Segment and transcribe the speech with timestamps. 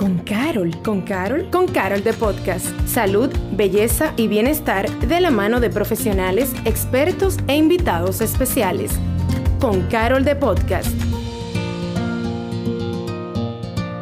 [0.00, 0.74] con Carol.
[0.82, 1.50] ¿Con Carol?
[1.50, 2.66] Con Carol de Podcast.
[2.86, 8.92] Salud, belleza y bienestar de la mano de profesionales, expertos e invitados especiales.
[9.60, 10.88] Con Carol de Podcast.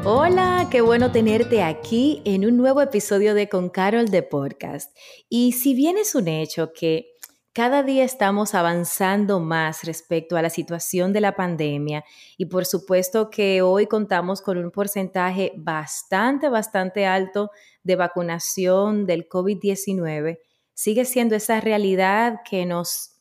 [0.05, 4.97] Hola, qué bueno tenerte aquí en un nuevo episodio de Con Carol de Podcast.
[5.29, 7.18] Y si bien es un hecho que
[7.59, 12.05] cada día estamos avanzando más respecto a la situación de la pandemia
[12.37, 17.51] y por supuesto que hoy contamos con un porcentaje bastante, bastante alto
[17.83, 20.39] de vacunación del COVID-19.
[20.73, 23.17] Sigue siendo esa realidad que nos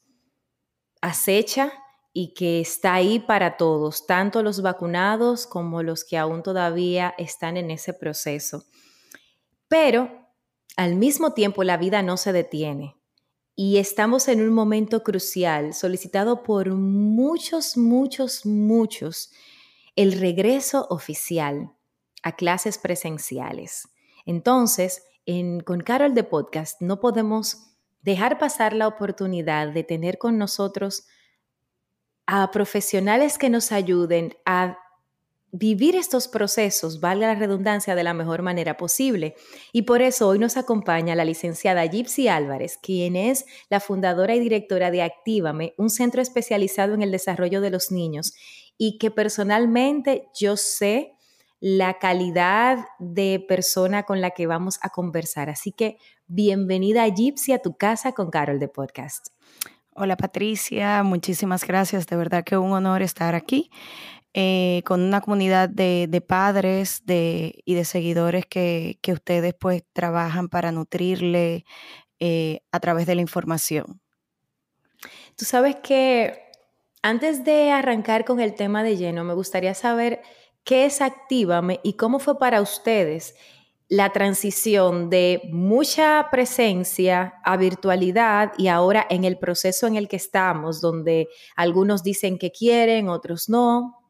[1.02, 1.74] acecha
[2.14, 7.58] y que está ahí para todos, tanto los vacunados como los que aún todavía están
[7.58, 8.66] en ese proceso.
[9.68, 10.30] Pero
[10.76, 12.97] al mismo tiempo la vida no se detiene
[13.60, 19.32] y estamos en un momento crucial, solicitado por muchos, muchos, muchos,
[19.96, 21.74] el regreso oficial
[22.22, 23.90] a clases presenciales.
[24.28, 25.02] Entonces,
[25.66, 27.74] con Carol de Podcast no podemos
[28.04, 31.08] dejar pasar la oportunidad de tener con nosotros
[32.28, 34.78] a profesionales que nos ayuden a
[35.52, 39.36] vivir estos procesos, valga la redundancia, de la mejor manera posible.
[39.72, 44.40] Y por eso hoy nos acompaña la licenciada Gypsy Álvarez, quien es la fundadora y
[44.40, 48.34] directora de Actívame, un centro especializado en el desarrollo de los niños
[48.78, 51.14] y que personalmente yo sé
[51.60, 55.50] la calidad de persona con la que vamos a conversar.
[55.50, 59.30] Así que bienvenida Gypsy a tu casa con Carol de Podcast.
[60.00, 62.06] Hola Patricia, muchísimas gracias.
[62.06, 63.72] De verdad que un honor estar aquí.
[64.40, 71.66] Eh, con una comunidad de, padres y de seguidores que, ustedes pues trabajan para nutrirle
[72.20, 74.00] eh, a través de la información.
[75.36, 76.52] Tú sabes que
[77.02, 80.22] antes de arrancar con el tema de lleno, me gustaría saber
[80.64, 83.34] qué es Actívame y cómo fue para ustedes
[83.90, 90.18] la transición de mucha presencia a virtualidad y ahora en el proceso en el que
[90.18, 94.04] estamos, donde algunos dicen que quieren, otros no.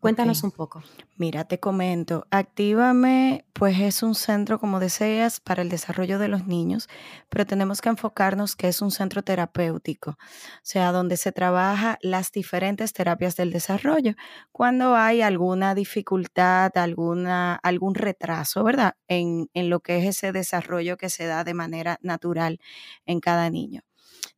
[0.00, 0.82] Cuéntanos un poco.
[1.16, 6.46] Mira, te comento, Actívame, pues es un centro, como deseas, para el desarrollo de los
[6.46, 6.88] niños,
[7.28, 10.16] pero tenemos que enfocarnos que es un centro terapéutico, o
[10.62, 14.14] sea, donde se trabaja las diferentes terapias del desarrollo.
[14.52, 18.94] Cuando hay alguna dificultad, alguna, algún retraso, ¿verdad?
[19.08, 22.60] En, en lo que es ese desarrollo que se da de manera natural
[23.06, 23.82] en cada niño.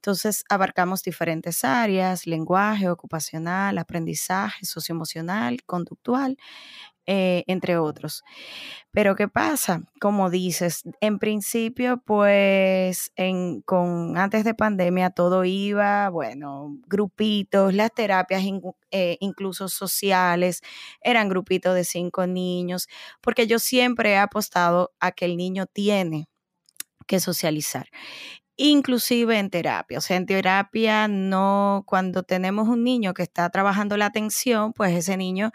[0.01, 6.39] Entonces, abarcamos diferentes áreas, lenguaje, ocupacional, aprendizaje, socioemocional, conductual,
[7.07, 8.23] eh, entre otros.
[8.93, 9.83] Pero ¿qué pasa?
[10.01, 17.93] Como dices, en principio, pues en, con, antes de pandemia todo iba, bueno, grupitos, las
[17.95, 18.43] terapias
[18.91, 20.63] eh, incluso sociales,
[21.03, 22.89] eran grupitos de cinco niños,
[23.21, 26.29] porque yo siempre he apostado a que el niño tiene
[27.07, 27.89] que socializar
[28.61, 29.99] inclusive en terapia.
[29.99, 34.95] O sea, en terapia no, cuando tenemos un niño que está trabajando la atención, pues
[34.95, 35.51] ese niño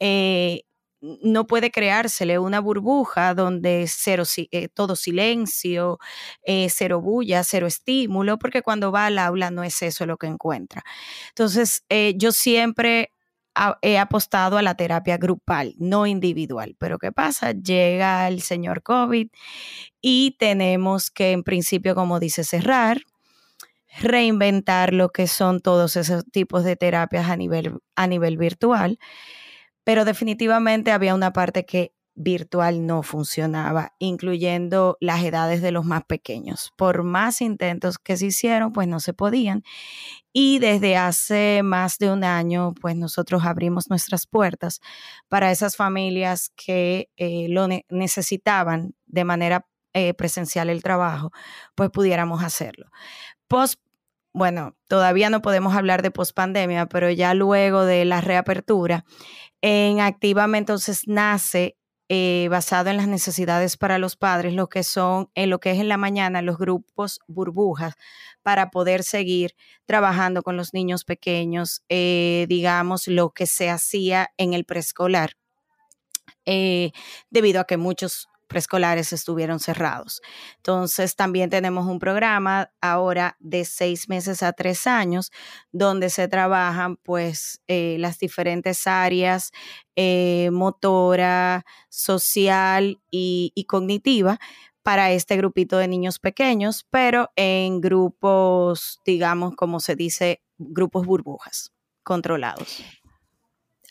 [0.00, 0.64] eh,
[1.00, 5.98] no puede creársele una burbuja donde cero, eh, todo silencio,
[6.44, 10.26] eh, cero bulla, cero estímulo, porque cuando va al aula no es eso lo que
[10.26, 10.82] encuentra.
[11.30, 11.84] Entonces,
[12.16, 13.12] yo siempre
[13.82, 16.76] he apostado a la terapia grupal, no individual.
[16.78, 17.52] Pero ¿qué pasa?
[17.52, 19.28] Llega el señor COVID
[20.00, 23.02] y tenemos que, en principio, como dice, cerrar,
[24.00, 28.98] reinventar lo que son todos esos tipos de terapias a nivel, a nivel virtual.
[29.84, 36.04] Pero definitivamente había una parte que virtual no funcionaba, incluyendo las edades de los más
[36.04, 36.72] pequeños.
[36.76, 39.62] Por más intentos que se hicieron, pues no se podían.
[40.32, 44.80] Y desde hace más de un año, pues nosotros abrimos nuestras puertas
[45.28, 51.32] para esas familias que eh, lo necesitaban de manera eh, presencial el trabajo,
[51.74, 52.90] pues pudiéramos hacerlo.
[53.48, 53.78] Post
[54.34, 59.04] bueno, todavía no podemos hablar de pospandemia, pero ya luego de la reapertura,
[59.60, 61.76] en Activamente entonces nace
[62.14, 65.78] eh, basado en las necesidades para los padres, lo que son en lo que es
[65.78, 67.94] en la mañana los grupos burbujas
[68.42, 69.54] para poder seguir
[69.86, 75.38] trabajando con los niños pequeños, eh, digamos, lo que se hacía en el preescolar,
[76.44, 76.92] eh,
[77.30, 80.22] debido a que muchos preescolares estuvieron cerrados.
[80.58, 85.32] Entonces, también tenemos un programa ahora de seis meses a tres años,
[85.72, 89.50] donde se trabajan pues eh, las diferentes áreas
[89.96, 94.38] eh, motora, social y, y cognitiva
[94.82, 101.72] para este grupito de niños pequeños, pero en grupos, digamos, como se dice, grupos burbujas
[102.02, 102.82] controlados.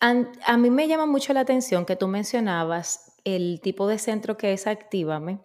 [0.01, 4.53] A, mí me llama mucho la atención que tú mencionabas el tipo de centro que
[4.53, 5.39] es Actívame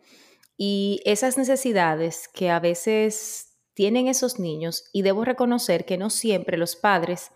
[0.56, 6.56] y esas necesidades que a veces tienen esos niños y debo reconocer que no siempre
[6.56, 7.30] los padres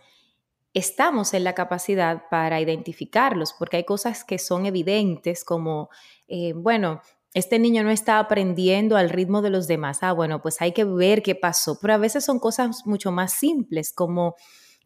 [0.72, 5.90] estamos en la capacidad para identificarlos, porque hay cosas que son evidentes como,
[6.28, 7.02] eh, bueno,
[7.34, 9.98] este niño no está aprendiendo al ritmo de los demás.
[10.02, 11.78] Ah, bueno, pues hay que ver qué pasó.
[11.80, 14.34] Pero a veces son cosas mucho más simples, como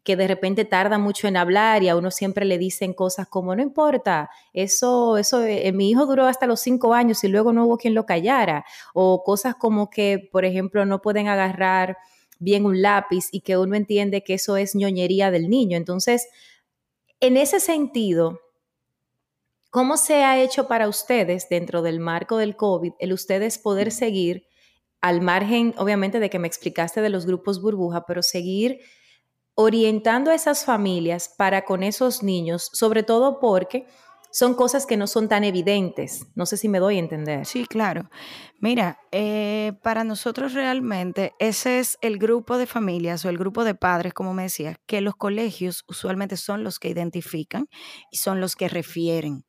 [0.05, 3.55] que de repente tarda mucho en hablar y a uno siempre le dicen cosas como,
[3.55, 7.65] no importa, eso, eso, eh, mi hijo duró hasta los cinco años y luego no
[7.65, 8.65] hubo quien lo callara.
[8.93, 11.97] O cosas como que, por ejemplo, no pueden agarrar
[12.37, 15.75] bien un lápiz y que uno entiende que eso es ñoñería del niño.
[15.75, 16.27] Entonces,
[17.19, 18.39] en ese sentido,
[19.71, 24.45] ¿cómo se ha hecho para ustedes dentro del marco del COVID el ustedes poder seguir
[25.01, 28.81] al margen, obviamente, de que me explicaste de los grupos burbuja, pero seguir
[29.55, 33.87] orientando a esas familias para con esos niños, sobre todo porque
[34.35, 36.27] son cosas que no son tan evidentes.
[36.35, 37.45] No sé si me doy a entender.
[37.45, 38.09] Sí, claro.
[38.59, 43.75] Mira, eh, para nosotros realmente ese es el grupo de familias o el grupo de
[43.75, 47.69] padres, como me decías, que los colegios usualmente son los que identifican
[48.11, 49.45] y son los que refieren.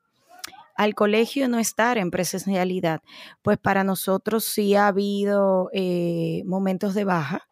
[0.77, 3.01] Al colegio no estar en presencialidad,
[3.43, 7.49] pues para nosotros sí ha habido eh, momentos de baja,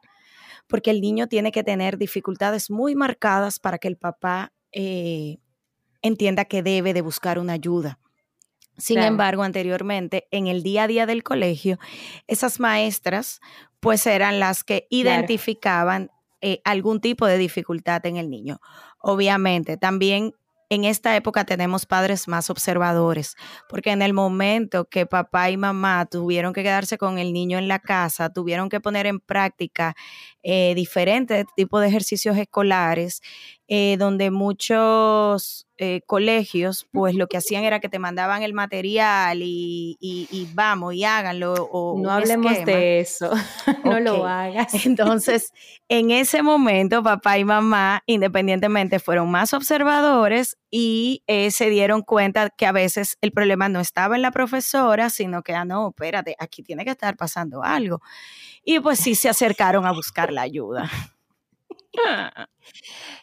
[0.66, 5.38] porque el niño tiene que tener dificultades muy marcadas para que el papá eh,
[6.02, 7.98] entienda que debe de buscar una ayuda.
[8.76, 11.78] Sin embargo, anteriormente, en el día a día del colegio,
[12.26, 13.40] esas maestras
[13.78, 18.60] pues eran las que identificaban eh, algún tipo de dificultad en el niño.
[18.98, 20.34] Obviamente, también
[20.74, 23.36] en esta época tenemos padres más observadores,
[23.68, 27.68] porque en el momento que papá y mamá tuvieron que quedarse con el niño en
[27.68, 29.94] la casa, tuvieron que poner en práctica
[30.42, 33.20] eh, diferentes tipos de ejercicios escolares,
[33.66, 39.40] eh, donde muchos eh, colegios, pues lo que hacían era que te mandaban el material
[39.42, 41.54] y, vamos, y háganlo.
[41.72, 43.30] O no hablemos de eso,
[43.84, 44.84] no lo hagas.
[44.84, 45.52] Entonces,
[45.88, 52.66] en ese momento, papá y mamá, independientemente, fueron más observadores y se dieron cuenta que
[52.66, 56.62] a veces el problema no estaba en la profesora, sino que, ah, no, espérate, aquí
[56.62, 58.02] tiene que estar pasando algo.
[58.62, 60.90] Y pues sí se acercaron a buscar la ayuda.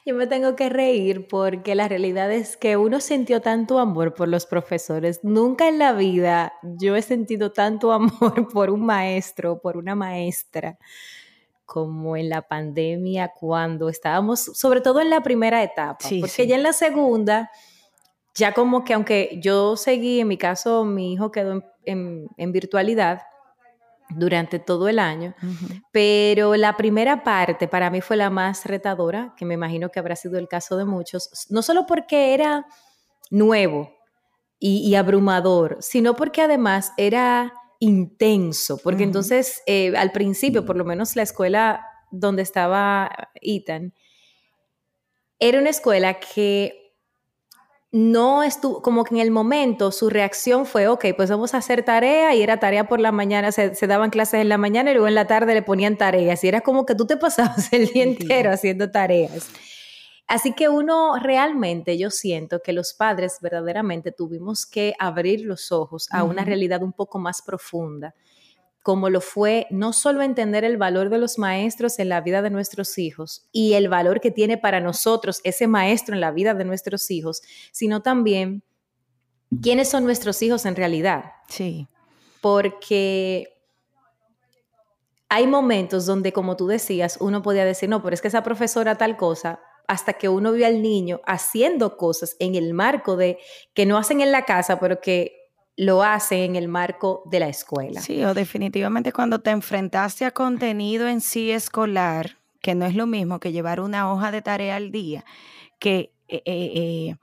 [0.06, 4.28] Yo me tengo que reír porque la realidad es que uno sintió tanto amor por
[4.28, 5.20] los profesores.
[5.24, 10.78] Nunca en la vida yo he sentido tanto amor por un maestro, por una maestra,
[11.66, 16.64] como en la pandemia cuando estábamos, sobre todo en la primera etapa, porque ya en
[16.64, 17.50] la segunda,
[18.36, 23.22] ya como que aunque yo seguí, en mi caso mi hijo quedó en virtualidad,
[24.16, 25.36] durante todo el año,
[25.92, 30.16] pero la primera parte para mí fue la más retadora, que me imagino que habrá
[30.16, 32.66] sido el caso de muchos, no solo porque era
[33.30, 33.94] nuevo
[34.60, 41.16] y, abrumador, sino porque además era intenso, porque entonces eh, al principio, por lo menos
[41.16, 43.10] la escuela donde estaba
[43.42, 43.94] Ethan,
[45.40, 46.81] era una escuela que
[47.92, 51.84] no estuvo, como que en el momento su reacción fue, ok, pues vamos a hacer
[51.84, 55.10] tarea y era tarea por la mañana, se, daban clases en la mañana y luego
[55.10, 58.04] en la tarde le ponían tareas y era como que tú te pasabas el día
[58.04, 59.50] entero haciendo tareas.
[60.28, 66.08] Así que uno realmente, yo siento que los padres verdaderamente tuvimos que abrir los ojos
[66.12, 68.16] a una realidad un poco más profunda
[68.82, 72.50] como lo fue no solo entender el valor de los maestros en la vida de
[72.50, 76.66] nuestros hijos y el valor que tiene para nosotros ese maestro en la vida de
[76.66, 78.64] nuestros hijos, sino también
[79.62, 81.26] quiénes son nuestros hijos en realidad.
[81.48, 81.88] Sí.
[82.42, 83.50] Porque
[85.30, 88.98] hay momentos donde, como tú decías, uno podía decir, no, pero es que esa profesora
[88.98, 93.38] tal cosa, hasta que uno ve al niño haciendo cosas en el marco de
[93.74, 95.41] que no hacen en la casa, pero que
[95.78, 98.02] lo hace en el marco de la escuela.
[98.02, 103.08] Sí, o definitivamente cuando te enfrentaste a contenido en sí escolar, que no es lo
[103.08, 105.26] mismo que llevar una hoja de tarea al día,
[105.80, 107.16] que eh, eh, eh,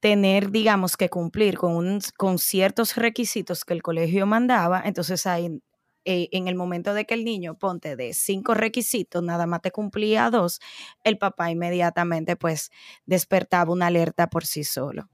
[0.00, 5.60] tener, digamos, que cumplir con, con ciertos requisitos que el colegio mandaba, entonces ahí
[6.06, 10.28] en el momento de que el niño ponte de cinco requisitos, nada más te cumplía
[10.28, 10.60] dos,
[11.02, 12.70] el papá inmediatamente pues
[13.06, 15.08] despertaba una alerta por sí solo.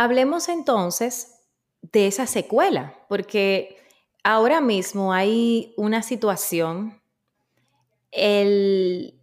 [0.00, 1.40] Hablemos entonces
[1.82, 3.78] de esa secuela, porque
[4.22, 7.02] ahora mismo hay una situación,
[8.12, 9.18] el,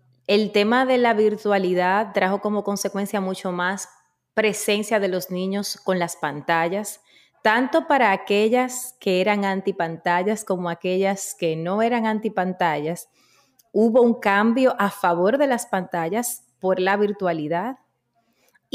[0.52, 3.88] tema de la virtualidad trajo como consecuencia mucho más
[4.34, 7.00] presencia de los niños con las pantallas,
[7.42, 13.08] tanto para aquellas que eran antipantallas como aquellas que no eran antipantallas.
[13.72, 17.78] Hubo un cambio a favor de las pantallas por la virtualidad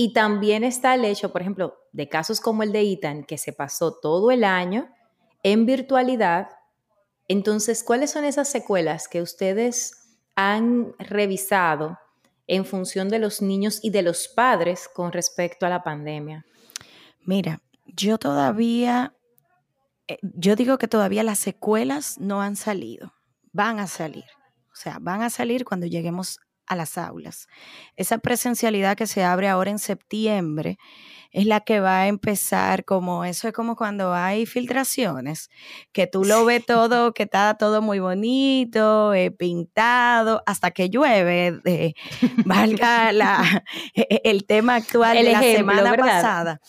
[0.00, 3.52] Y también está el hecho, por ejemplo, de casos como el de Ethan, que se
[3.52, 4.88] pasó todo el año
[5.42, 6.48] en virtualidad.
[7.28, 11.98] Entonces, ¿cuáles son esas secuelas que ustedes han revisado
[12.46, 16.46] en función de los niños y de los padres con respecto a la pandemia?
[17.26, 19.14] Mira, yo todavía,
[20.08, 23.12] eh, yo digo que todavía las secuelas no han salido,
[23.52, 24.24] van a salir.
[24.72, 26.40] O sea, van a salir cuando lleguemos
[26.70, 27.48] a las aulas.
[27.96, 30.78] Esa presencialidad que se abre ahora en septiembre
[31.32, 35.50] es la que va a empezar como, eso es como cuando hay filtraciones,
[35.90, 41.58] que tú lo ves todo, que está todo muy bonito, eh, pintado, hasta que llueve,
[41.64, 41.94] de,
[42.46, 46.60] valga la, e, e, el tema actual de la semana pasada.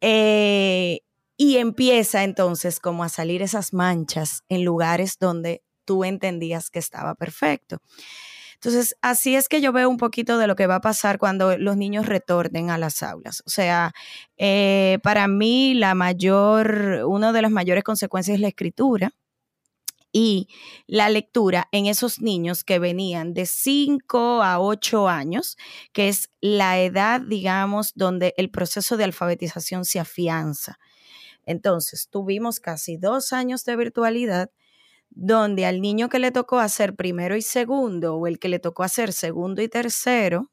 [0.00, 0.98] Eh,
[1.36, 7.14] y empieza entonces como a salir esas manchas en lugares donde tú entendías que estaba
[7.14, 7.78] perfecto.
[8.64, 11.58] Entonces, así es que yo veo un poquito de lo que va a pasar cuando
[11.58, 13.42] los niños retornen a las aulas.
[13.46, 13.92] O sea,
[14.38, 19.12] eh, para mí la mayor, una de las mayores consecuencias es la escritura
[20.12, 20.48] y
[20.86, 25.58] la lectura en esos niños que venían de 5 a 8 años,
[25.92, 30.78] que es la edad, digamos, donde el proceso de alfabetización se afianza.
[31.44, 34.50] Entonces, tuvimos casi dos años de virtualidad
[35.14, 38.82] donde al niño que le tocó hacer primero y segundo o el que le tocó
[38.82, 40.50] hacer segundo y tercero,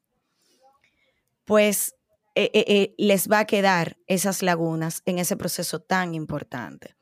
[1.44, 1.94] pues
[2.34, 6.94] eh, eh, eh, les va a quedar esas lagunas en ese proceso tan importante.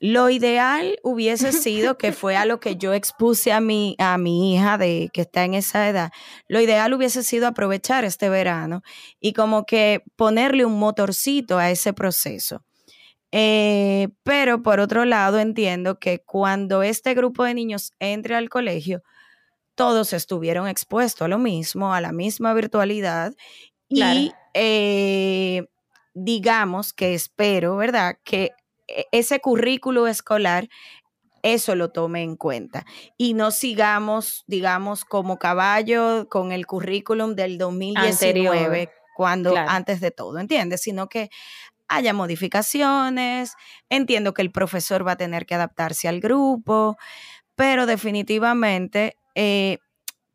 [0.00, 4.54] Lo ideal hubiese sido, que fue a lo que yo expuse a mi, a mi
[4.54, 6.10] hija de que está en esa edad,
[6.48, 8.82] lo ideal hubiese sido aprovechar este verano
[9.20, 12.64] y como que ponerle un motorcito a ese proceso
[13.36, 19.02] eh, pero por otro lado, entiendo que cuando este grupo de niños entre al colegio,
[19.74, 23.34] todos estuvieron expuestos a lo mismo, a la misma virtualidad.
[23.88, 25.66] Y eh,
[26.14, 28.18] digamos que espero, ¿verdad?
[28.22, 28.52] Que
[28.86, 30.68] e, ese currículo escolar
[31.42, 32.86] eso lo tome en cuenta
[33.18, 40.38] y no sigamos, digamos, como caballo con el currículum del 2019, cuando antes de todo,
[40.38, 40.82] ¿entiendes?
[40.82, 41.30] Sino que
[41.88, 43.54] haya modificaciones,
[43.88, 46.96] entiendo que el profesor va a tener que adaptarse al grupo,
[47.54, 49.78] pero definitivamente eh,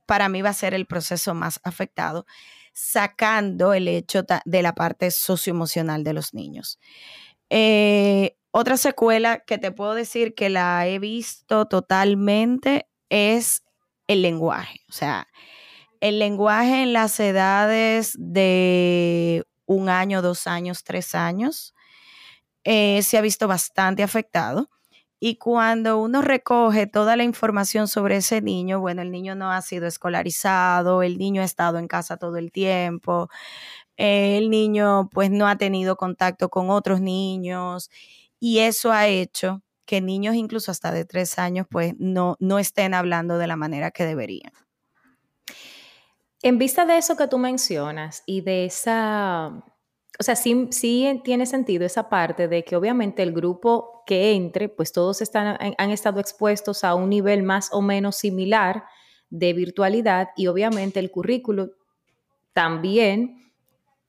[0.05, 2.25] para mí va a ser el proceso más afectado,
[2.73, 6.79] sacando el hecho de la parte socioemocional de los niños.
[7.49, 13.63] Eh, otra secuela que te puedo decir que la he visto totalmente es
[14.07, 14.79] el lenguaje.
[14.89, 15.27] O sea,
[16.01, 21.75] el lenguaje en las edades de un año, dos años, tres años,
[22.65, 24.69] eh, se ha visto bastante afectado.
[25.21, 29.61] Y cuando uno recoge toda la información sobre ese niño, bueno, el niño no ha
[29.61, 33.29] sido escolarizado, el niño ha estado en casa todo el tiempo,
[33.97, 37.89] el niño pues no ha tenido contacto con otros niños
[38.39, 42.93] y eso ha hecho que niños incluso hasta de tres años pues no, no estén
[42.93, 44.53] hablando de la manera que deberían.
[46.41, 49.63] En vista de eso que tú mencionas y de esa,
[50.19, 54.69] o sea, sí, sí tiene sentido esa parte de que obviamente el grupo que entre,
[54.69, 58.85] pues todos están, han estado expuestos a un nivel más o menos similar
[59.29, 61.71] de virtualidad y obviamente el currículo
[62.53, 63.51] también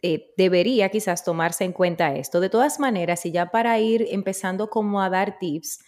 [0.02, 2.40] eh, debería quizás tomarse en cuenta esto.
[2.40, 5.80] De todas maneras, y ya para ir empezando como a dar tips,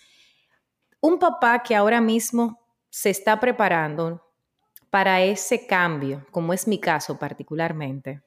[1.00, 4.22] un papá que ahora mismo se está preparando,
[4.92, 8.20] para ese cambio, como es mi caso particularmente,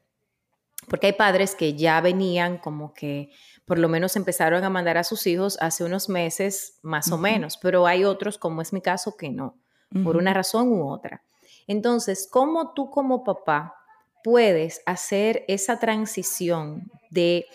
[0.90, 3.30] porque hay padres que ya venían como que
[3.66, 7.60] por lo menos empezaron a mandar a sus hijos hace unos meses más o menos,
[7.62, 9.60] pero hay otros, como es mi caso, que no,
[10.04, 11.24] por una razón u otra.
[11.68, 13.76] Entonces, ¿cómo tú como papá
[14.24, 17.46] puedes hacer esa transición de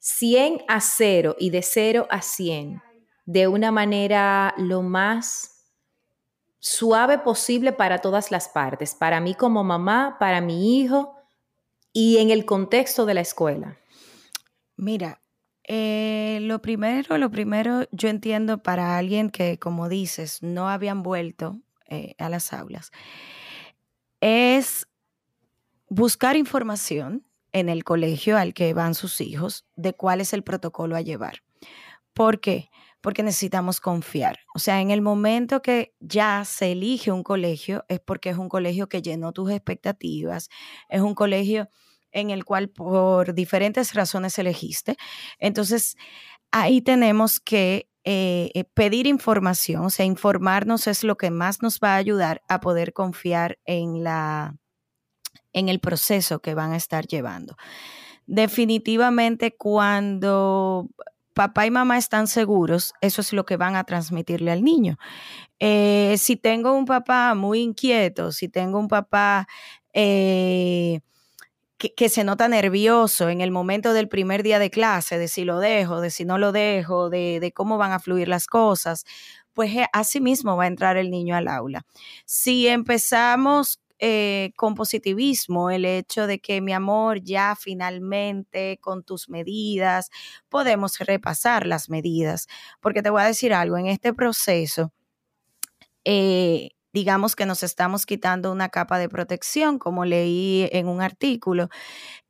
[0.00, 2.82] 100 a 0 y de 0 a 100
[3.26, 5.55] de una manera lo más
[6.66, 11.14] suave posible para todas las partes, para mí como mamá, para mi hijo
[11.92, 13.78] y en el contexto de la escuela?
[14.76, 15.22] Mira,
[15.62, 21.60] eh, lo primero, lo primero, yo entiendo para alguien que, como dices, no habían vuelto
[21.88, 22.90] eh, a las aulas,
[24.20, 24.88] es
[25.88, 30.96] buscar información en el colegio al que van sus hijos de cuál es el protocolo
[30.96, 31.44] a llevar.
[32.12, 32.70] ¿Por qué?
[32.70, 32.70] porque
[33.14, 34.38] necesitamos confiar.
[34.54, 38.48] O sea, en el momento que ya se elige un colegio es porque es un
[38.48, 40.48] colegio que llenó tus expectativas,
[40.88, 41.68] es un colegio
[42.10, 44.96] en el cual por diferentes razones elegiste.
[45.38, 45.96] Entonces,
[46.50, 51.80] ahí tenemos que eh, eh, pedir información, o sea, informarnos es lo que más nos
[51.80, 54.56] va a ayudar a poder confiar en, la,
[55.52, 57.56] en el proceso que van a estar llevando.
[58.26, 60.88] definitivamente cuando
[61.36, 64.96] papá y mamá están seguros, eso es lo que van a transmitirle al niño.
[65.60, 69.46] Eh, si tengo un papá muy inquieto, si tengo un papá
[69.92, 71.00] eh,
[71.76, 75.58] que, se nota nervioso en el momento del primer día de clase, de si lo
[75.58, 79.04] dejo, de si no lo dejo, de, de cómo van a fluir las cosas,
[79.52, 81.84] pues eh, así mismo va a entrar el niño al aula.
[82.24, 89.28] Si empezamos eh, con positivismo, el hecho de que mi amor ya finalmente con tus
[89.28, 90.10] medidas
[90.48, 92.46] podemos repasar las medidas,
[92.80, 94.92] porque te voy a decir algo, en este proceso,
[96.04, 101.68] eh, digamos que nos estamos quitando una capa de protección, como leí en un artículo,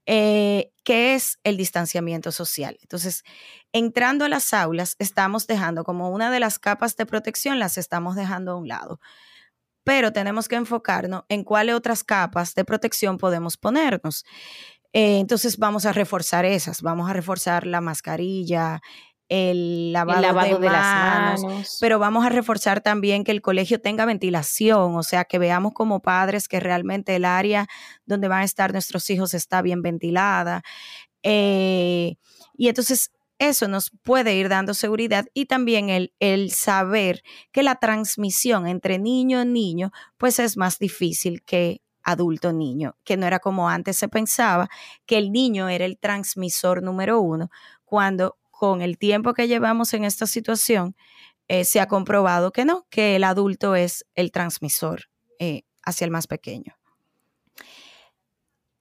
[0.07, 2.79] eh, que es el distanciamiento social.
[2.81, 3.25] Entonces,
[3.73, 8.17] entrando a las aulas, estamos dejando como una de las capas de protección, las estamos
[8.17, 9.01] dejando a un lado
[9.87, 14.25] pero tenemos que enfocarnos en cuáles otras capas de protección podemos ponernos.
[14.93, 18.81] Eh, entonces vamos a reforzar esas, vamos a reforzar la mascarilla,
[19.29, 24.97] el lavado, de, las manos, pero vamos a reforzar también que el colegio tenga ventilación,
[24.97, 27.69] o sea, que veamos como padres que realmente el área
[28.07, 30.63] donde van a estar nuestros hijos está bien ventilada.
[31.23, 32.17] Eh,
[32.57, 37.77] y entonces eso nos puede ir dando seguridad y también el, el saber que la
[37.77, 43.41] transmisión entre niño y niño pues es más difícil que adulto niño, que no era
[43.41, 44.69] como antes se pensaba,
[45.07, 47.51] que el niño era el transmisor número uno,
[47.85, 50.95] cuando con el tiempo que llevamos en esta situación
[51.49, 55.05] eh, se ha comprobado que no, que el adulto es el transmisor
[55.39, 56.77] eh, hacia el más pequeño.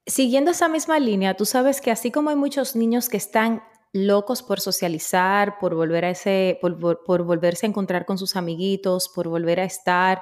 [0.08, 3.64] Siguiendo esa misma línea, tú sabes que así como hay muchos niños que están
[3.96, 9.30] locos por socializar, por volver a ese, por, volverse a encontrar con sus amiguitos, por
[9.30, 10.22] volver a estar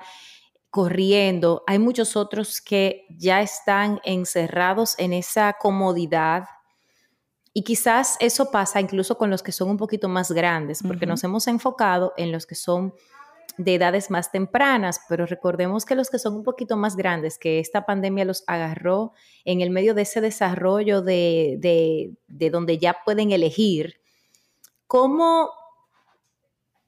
[0.69, 1.63] corriendo.
[1.65, 6.45] Hay muchos otros que ya están encerrados en esa comodidad
[7.51, 11.23] y quizás eso pasa incluso con los que son un poquito más grandes, porque nos
[11.23, 12.93] hemos enfocado en los que son
[13.57, 17.59] de edades más tempranas, pero recordemos que los que son un poquito más grandes, que
[17.59, 19.13] esta pandemia los agarró
[19.45, 21.57] en el medio de ese desarrollo de,
[22.27, 24.01] de, donde ya pueden elegir,
[24.87, 25.51] ¿cómo,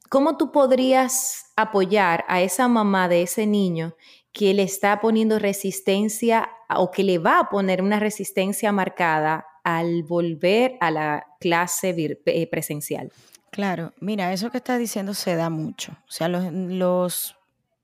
[0.10, 3.96] ¿cómo tú podrías apoyar a esa mamá de ese niño
[4.32, 10.04] que le está poniendo resistencia o que le va a poner una resistencia marcada al
[10.04, 13.12] volver a la clase eh, presencial?
[13.56, 15.94] Claro, mira, eso que estás diciendo se da mucho.
[16.10, 17.38] O sea, los,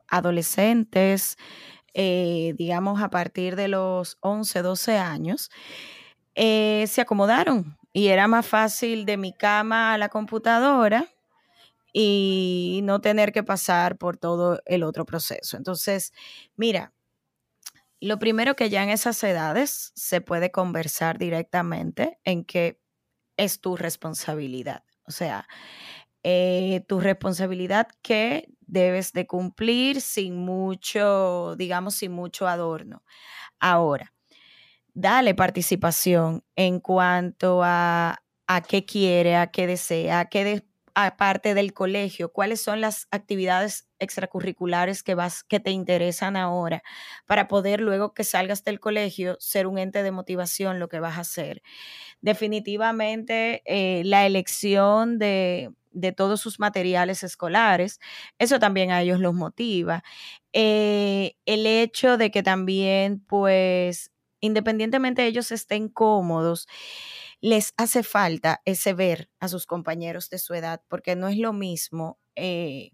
[0.10, 1.38] adolescentes,
[1.94, 5.50] eh, digamos a partir de los 11, 12 años,
[6.36, 11.08] eh, se acomodaron y era más fácil de mi cama a la computadora
[11.94, 15.58] y no tener que pasar por todo el otro proceso.
[15.58, 16.14] Entonces,
[16.58, 16.94] mira,
[18.02, 22.82] lo primero que ya en esas edades se puede conversar directamente en que
[23.38, 24.84] es tu responsabilidad.
[25.12, 25.46] O sea,
[26.24, 33.04] eh, tu responsabilidad que debes de cumplir sin mucho, digamos, sin mucho adorno.
[33.60, 34.14] Ahora,
[34.94, 40.64] dale participación en cuanto a, a qué quiere, a qué desea, a qué
[40.96, 46.84] aparte del colegio, cuáles son las actividades extracurriculares que vas que te interesan ahora
[47.28, 51.18] para poder luego que salgas del colegio ser un ente de motivación lo que vas
[51.18, 51.62] a hacer.
[52.22, 55.72] Definitivamente eh, la elección de,
[56.16, 58.00] todos sus materiales escolares,
[58.40, 60.04] eso también a ellos los motiva.
[60.54, 66.68] Eh, el hecho de que también, pues, independientemente de ellos estén cómodos,
[67.42, 71.54] les hace falta ese ver a sus compañeros de su edad, porque no es lo
[71.54, 72.92] mismo eh,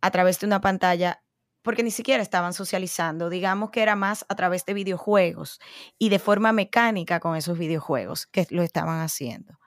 [0.00, 1.22] a través de una pantalla,
[1.62, 5.58] porque ni siquiera estaban socializando, digamos que era más a través de videojuegos
[5.98, 9.58] y de forma mecánica con esos videojuegos que lo estaban haciendo.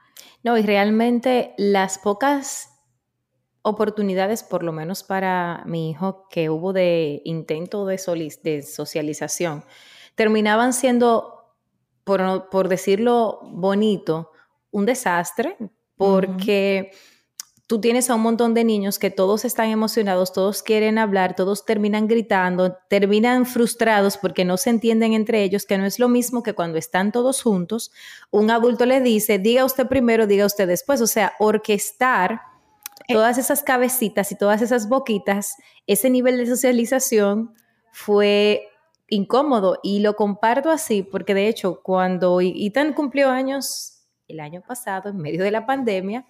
[0.44, 2.70] No, y realmente las pocas
[3.64, 8.00] oportunidades, por lo menos para mi hijo, que hubo de intento de,
[8.44, 9.64] de socialización,
[10.14, 11.45] terminaban siendo
[12.06, 14.32] por, decirlo bonito,
[14.72, 15.58] un desastre,
[15.98, 16.92] porque
[17.68, 21.66] tú tienes a un montón de niños que todos están emocionados, todos quieren hablar, todos
[21.66, 26.44] terminan gritando, terminan frustrados porque no se entienden entre ellos, que no es lo mismo
[26.44, 27.92] que cuando están todos juntos,
[28.30, 32.42] un adulto le dice, diga usted primero, diga usted después, o sea, orquestar
[33.08, 33.14] eh.
[33.14, 35.56] todas esas cabecitas y todas esas boquitas,
[35.88, 37.56] ese nivel de socialización
[37.92, 38.68] fue
[39.08, 43.96] incómodo y lo comparto así porque de hecho cuando Ethan cumplió años
[44.28, 46.26] el año pasado, en medio de la pandemia,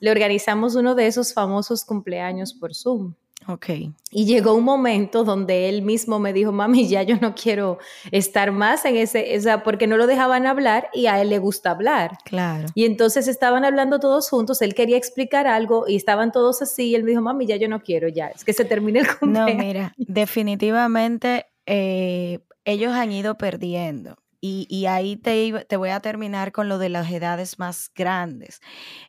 [0.00, 3.14] le organizamos uno de esos famosos cumpleaños por Zoom.
[3.48, 3.70] Ok.
[4.12, 7.78] Y llegó un momento donde él mismo me dijo, mami, ya yo no quiero
[8.10, 11.38] estar más en ese, o sea, porque no lo dejaban hablar y a él le
[11.38, 12.18] gusta hablar.
[12.24, 12.68] Claro.
[12.74, 16.94] Y entonces estaban hablando todos juntos, él quería explicar algo y estaban todos así y
[16.94, 19.46] él me dijo, mami, ya yo no quiero, ya, es que se termine el No,
[19.46, 24.16] mira, definitivamente eh, ellos han ido perdiendo.
[24.44, 28.58] Y, ahí te, te, voy a terminar con lo de las edades más grandes.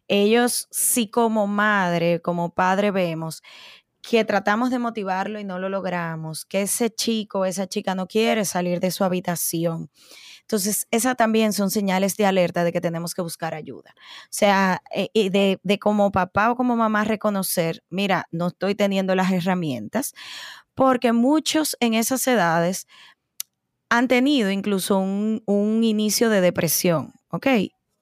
[0.07, 3.41] Ellos, sí como madre, como padre vemos
[4.03, 8.45] que tratamos de motivarlo y no lo logramos, que ese chico, esa chica no quiere
[8.45, 9.89] salir de su habitación.
[10.43, 13.93] Entonces, esas también son señales de alerta de que tenemos que buscar ayuda.
[13.97, 15.09] O sea, eh,
[15.63, 20.13] de, como papá o como mamá reconocer, mira, no estoy teniendo las herramientas,
[20.75, 22.87] porque muchos en esas edades
[23.89, 25.41] han tenido incluso un,
[25.83, 27.47] inicio de depresión, ¿ok?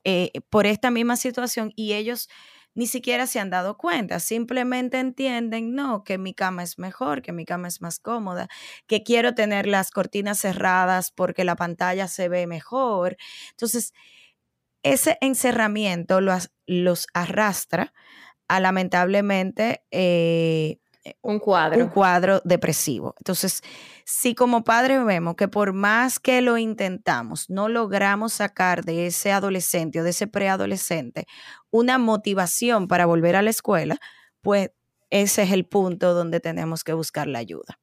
[0.04, 2.27] Eh, por esta misma situación y ellos
[2.73, 7.34] ni siquiera se han dado cuenta, simplemente entienden, no, que mi cama es mejor, que
[7.34, 8.47] mi cama es más cómoda,
[8.88, 13.17] que quiero tener las cortinas cerradas porque la pantalla se ve mejor.
[13.51, 13.93] Entonces,
[14.84, 17.93] ese encerramiento los, los arrastra
[18.47, 20.79] a lamentablemente eh,
[21.21, 21.83] un cuadro.
[21.83, 23.15] Un cuadro depresivo.
[23.17, 23.61] Entonces,
[24.05, 29.31] si como padre vemos que por más que lo intentamos, no logramos sacar de ese
[29.31, 31.25] adolescente o de ese preadolescente
[31.71, 33.97] una motivación para volver a la escuela,
[34.41, 34.71] pues
[35.09, 37.79] ese es el punto donde tenemos que buscar la ayuda.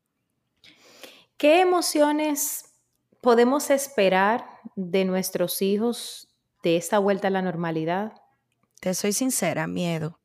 [1.37, 2.65] ¿Qué emociones
[3.21, 4.45] podemos esperar
[4.77, 6.29] de nuestros hijos
[6.63, 8.13] de esta vuelta a la normalidad?
[8.81, 10.19] Te soy sincera, miedo.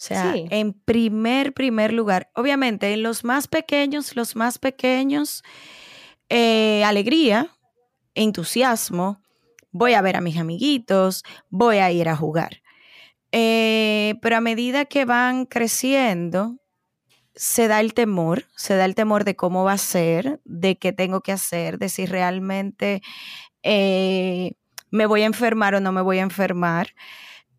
[0.00, 5.42] O sea, en primer, primer lugar, obviamente en los más pequeños, los más pequeños,
[6.30, 7.54] eh, alegría,
[8.14, 9.20] entusiasmo,
[9.72, 12.62] voy a ver a mis amiguitos, voy a ir a jugar.
[13.30, 16.56] Eh, pero a medida que van creciendo,
[17.34, 20.94] se da el temor, se da el temor de cómo va a ser, de qué
[20.94, 23.02] tengo que hacer, de si realmente
[23.62, 24.52] eh,
[24.90, 26.94] me voy a enfermar o no me voy a enfermar.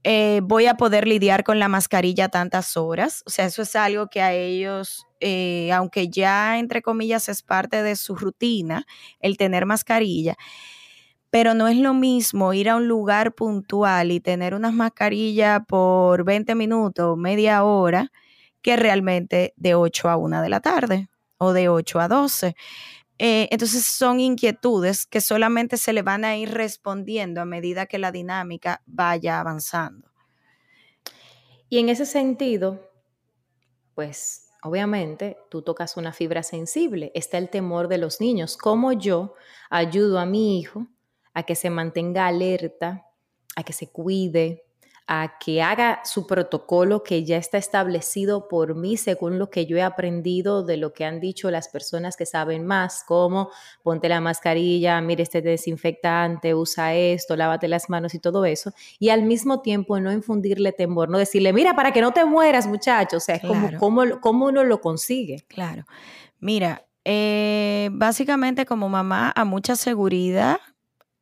[0.03, 3.21] Eh, voy a poder lidiar con la mascarilla tantas horas.
[3.27, 7.83] O sea, eso es algo que a ellos, eh, aunque ya entre comillas es parte
[7.83, 8.85] de su rutina,
[9.19, 10.35] el tener mascarilla,
[11.29, 16.25] pero no es lo mismo ir a un lugar puntual y tener una mascarilla por
[16.25, 18.11] 20 minutos, media hora,
[18.61, 22.55] que realmente de 8 a 1 de la tarde o de 8 a 12.
[23.23, 27.99] Eh, entonces son inquietudes que solamente se le van a ir respondiendo a medida que
[27.99, 30.09] la dinámica vaya avanzando.
[31.69, 32.89] Y en ese sentido,
[33.93, 38.57] pues obviamente tú tocas una fibra sensible, está el temor de los niños.
[38.57, 39.35] ¿Cómo yo
[39.69, 40.87] ayudo a mi hijo
[41.35, 43.05] a que se mantenga alerta,
[43.55, 44.65] a que se cuide,
[45.13, 49.75] a que haga su protocolo que ya está establecido por mí según lo que yo
[49.75, 53.49] he aprendido de lo que han dicho las personas que saben más, como
[53.83, 59.09] ponte la mascarilla, mire este desinfectante, usa esto, lávate las manos y todo eso, y
[59.09, 63.17] al mismo tiempo no infundirle temor, no decirle, mira, para que no te mueras, muchacho,
[63.17, 63.69] o sea, es como
[64.21, 65.43] cómo, uno lo consigue.
[65.49, 65.83] Claro,
[66.39, 70.61] mira, eh, básicamente como mamá a mucha seguridad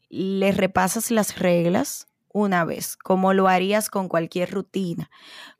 [0.09, 5.09] le repasas las reglas una vez, como lo harías con cualquier rutina,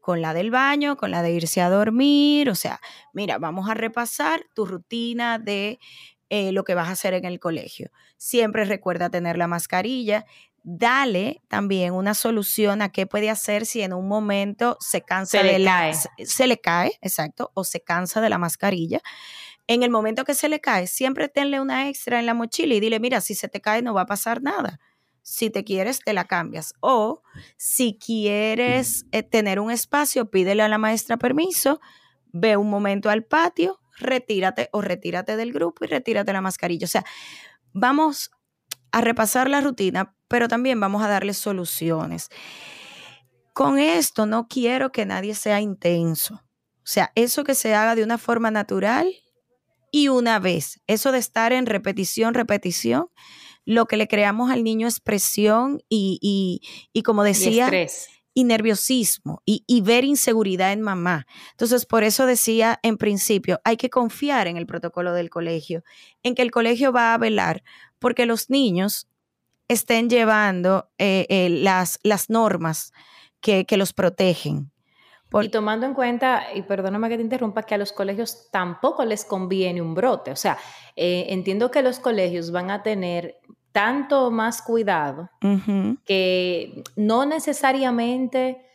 [0.02, 2.80] con la del baño, con la de irse a dormir, o sea,
[3.14, 5.80] mira, vamos a repasar tu rutina de
[6.30, 7.92] eh, lo que vas a hacer en el colegio.
[8.18, 10.26] Siempre recuerda tener la mascarilla.
[10.62, 15.58] Dale también una solución a qué puede hacer si en un momento se cansa de
[15.58, 19.02] la, se le cae, exacto, o se cansa de la mascarilla.
[19.68, 22.80] En el momento que se le cae, siempre tenle una extra en la mochila y
[22.80, 24.80] dile, mira, si se te cae no va a pasar nada
[25.30, 26.74] si te quieres, te la cambias.
[26.80, 27.22] O
[27.56, 31.80] si quieres eh, tener un espacio, pídele a la maestra permiso,
[32.32, 36.86] ve un momento al patio, retírate o retírate del grupo y retírate la mascarilla.
[36.86, 37.06] O sea,
[37.74, 38.32] vamos
[38.92, 42.30] a repasar la rutina, pero también vamos a darle soluciones.
[43.54, 46.36] Con esto no quiero que nadie sea intenso.
[46.36, 49.08] O sea, eso que se haga de una forma natural
[49.92, 50.82] y una vez.
[50.88, 53.10] Eso de estar en repetición, repetición,
[53.70, 56.60] lo que le creamos al niño es presión y,
[57.06, 57.70] como decía,
[58.34, 61.28] y, nerviosismo y, ver inseguridad en mamá.
[61.52, 65.84] Entonces, por eso decía en principio, hay que confiar en el protocolo del colegio,
[66.24, 67.64] en que el colegio va a velar
[68.00, 69.08] porque los niños
[69.68, 72.92] estén llevando eh, eh, las, las normas
[73.40, 74.72] que, los protegen.
[75.32, 79.26] Y tomando en cuenta, y perdóname que te interrumpa, que a los colegios tampoco les
[79.26, 80.32] conviene un brote.
[80.32, 80.58] O sea,
[80.96, 83.40] eh, entiendo que los colegios van a tener
[83.72, 85.30] tanto más cuidado
[86.06, 88.66] que no necesariamente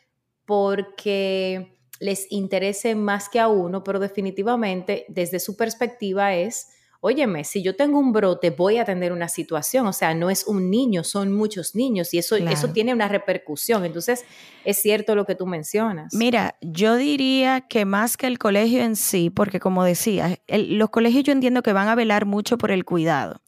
[0.45, 6.69] porque les interese más que a uno, pero definitivamente desde su perspectiva es
[7.07, 10.47] óyeme, si yo tengo un brote, voy a tener una situación, o sea, no es
[10.47, 13.85] un niño, son muchos niños y eso, eso tiene una repercusión.
[13.85, 14.25] Entonces,
[14.65, 16.15] es cierto lo que tú mencionas.
[16.15, 21.25] Mira, yo diría que más que el colegio en sí, porque como decía, los colegios
[21.25, 23.43] yo entiendo que van a velar mucho por el cuidado.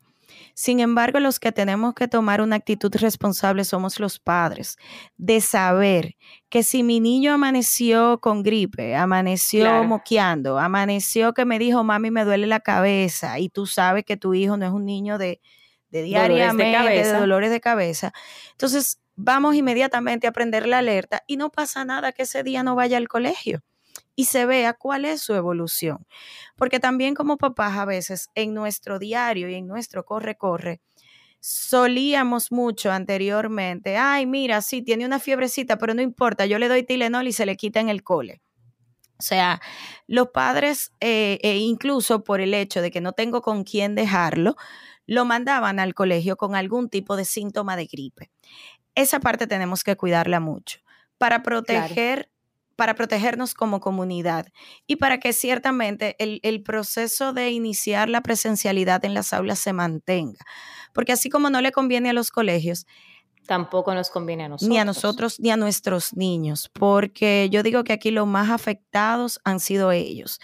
[0.58, 4.78] Sin embargo, los que tenemos que tomar una actitud responsable somos los padres,
[5.18, 6.16] de saber
[6.48, 12.24] que si mi niño amaneció con gripe, amaneció moqueando, amaneció que me dijo, mami, me
[12.24, 15.42] duele la cabeza, y tú sabes que tu hijo no es un niño de,
[15.90, 18.14] de diariamente, de, de dolores de cabeza.
[18.52, 22.74] Entonces, vamos inmediatamente a prender la alerta y no pasa nada que ese día no
[22.74, 23.62] vaya al colegio
[24.16, 26.06] y se vea cuál es su evolución.
[26.56, 30.80] Porque también como papás a veces en nuestro diario y en nuestro corre-corre,
[31.38, 36.82] solíamos mucho anteriormente, ay, mira, sí, tiene una fiebrecita, pero no importa, yo le doy
[36.82, 38.40] Tilenol y se le quita en el cole.
[39.18, 39.60] O sea,
[40.06, 44.56] los padres, eh, e incluso por el hecho de que no tengo con quién dejarlo,
[45.06, 48.30] lo mandaban al colegio con algún tipo de síntoma de gripe.
[48.94, 50.80] Esa parte tenemos que cuidarla mucho
[51.18, 52.30] para proteger
[52.76, 54.46] para protegernos como comunidad
[54.86, 60.44] y para que ciertamente el, proceso de iniciar la presencialidad en las aulas se mantenga.
[60.92, 62.86] Porque así como no le conviene a los colegios,
[63.46, 64.68] tampoco nos conviene a nosotros.
[64.68, 69.40] Ni a nosotros ni a nuestros niños, porque yo digo que aquí los más afectados
[69.44, 70.40] han sido ellos.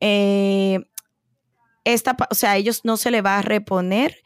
[0.00, 0.80] Eh,
[1.84, 4.16] esta, o sea, a ellos no se le va a reponer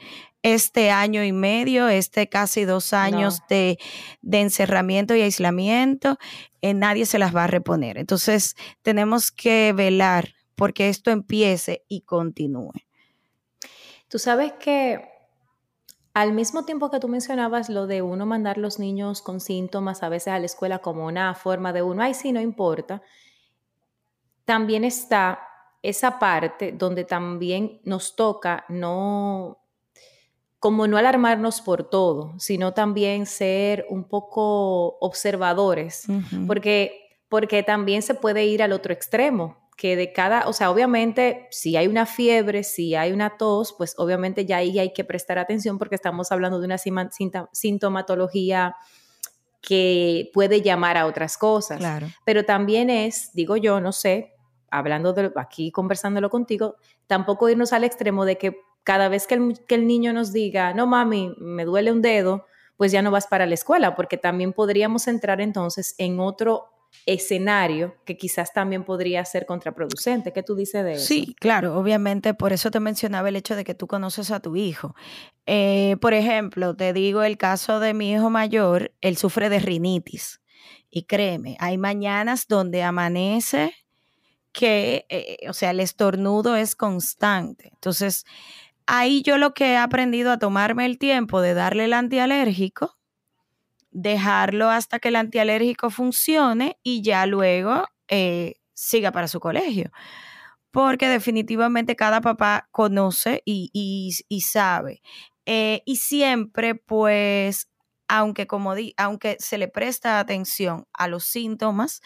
[0.42, 3.79] este año y medio, este casi dos años de,
[4.31, 6.18] encerramiento y aislamiento,
[6.61, 7.99] eh, nadie se las va a reponer.
[7.99, 12.72] Entonces, tenemos que velar porque esto empiece y continúe.
[14.09, 15.09] Tú sabes que
[16.14, 20.09] al mismo tiempo que tú mencionabas lo de uno mandar los niños con síntomas a
[20.09, 23.03] veces a la escuela como una forma de uno, ay, sí, no importa,
[24.44, 25.40] también está
[25.83, 29.59] esa parte donde también nos toca no
[30.67, 36.07] como no alarmarnos por todo, sino también ser un poco observadores,
[36.49, 41.47] porque, porque también se puede ir al otro extremo, que de cada, o sea, obviamente
[41.53, 45.39] si hay una fiebre, si hay una tos, pues obviamente ya ahí hay que prestar
[45.39, 46.79] atención porque estamos hablando de una
[47.53, 48.75] sintomatología
[49.63, 51.79] que puede llamar a otras cosas.
[51.79, 52.09] Claro.
[52.25, 54.35] Pero también es, digo yo, no sé,
[54.69, 56.75] hablando de aquí conversándolo contigo,
[57.07, 61.35] tampoco irnos al extremo de que cada vez que el, niño nos diga, no mami,
[61.38, 62.46] me duele un dedo,
[62.77, 66.68] pues ya no vas para la escuela, porque también podríamos entrar entonces en otro
[67.05, 70.33] escenario que quizás también podría ser contraproducente.
[70.33, 71.05] ¿Qué tú dices de eso?
[71.05, 74.55] Sí, claro, obviamente por eso te mencionaba el hecho de que tú conoces a tu
[74.55, 74.94] hijo.
[75.46, 80.40] Eh, por ejemplo, te digo el caso de mi hijo mayor, él sufre de rinitis.
[80.90, 83.75] Y créeme, hay mañanas donde amanece
[84.53, 87.70] que, eh, o sea, el estornudo es constante.
[87.75, 88.25] Entonces,
[88.87, 92.96] ahí yo lo que he aprendido a tomarme el tiempo de darle el antialérgico,
[93.90, 99.90] dejarlo hasta que el antialérgico funcione y ya luego eh, siga para su colegio.
[100.70, 105.01] Porque definitivamente cada papá conoce y, sabe.
[105.46, 107.68] Eh, y siempre, pues,
[108.09, 112.01] aunque como di, aunque se le presta atención a los síntomas,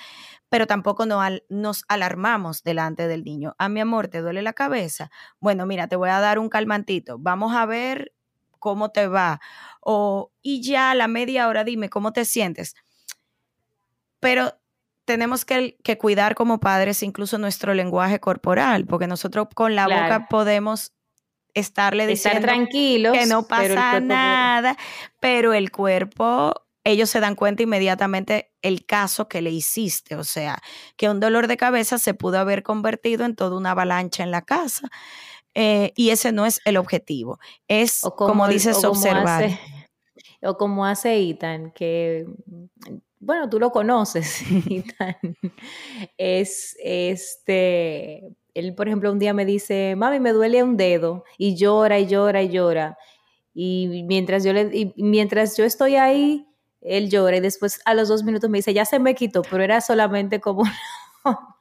[0.48, 3.54] pero tampoco nos alarmamos delante del niño.
[3.58, 5.10] A mi amor, ¿te duele la cabeza?
[5.38, 7.18] Bueno, mira, te voy a dar un calmantito.
[7.18, 8.12] Vamos a ver
[8.58, 9.40] cómo te va.
[9.80, 12.74] O, y ya a la media hora dime cómo te sientes.
[14.20, 14.60] Pero
[15.04, 20.92] tenemos que, cuidar como padres incluso nuestro lenguaje corporal, porque nosotros con la boca podemos
[21.54, 24.76] estarle diciendo tranquilos, que no pasa nada,
[25.20, 30.58] pero el cuerpo ellos se dan cuenta inmediatamente el caso que le hiciste, o sea,
[30.96, 34.42] que un dolor de cabeza se pudo haber convertido en toda una avalancha en la
[34.42, 34.88] casa.
[35.54, 39.50] Eh, y ese no es el objetivo, es, como, dices, observar.
[40.42, 42.24] o como hace Ethan, que,
[43.18, 45.16] bueno, tú lo conoces, Ethan,
[46.16, 51.56] es este, él, por ejemplo, un día me dice, mami, me duele un dedo, y
[51.56, 52.98] llora y llora y llora.
[53.54, 56.46] Y mientras yo, le, y mientras yo estoy ahí,
[56.80, 59.62] él llora y después a los dos minutos me dice, ya se me quitó, pero
[59.62, 60.64] era solamente como